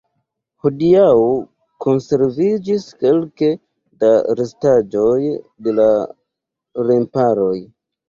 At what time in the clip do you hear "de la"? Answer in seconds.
5.65-5.89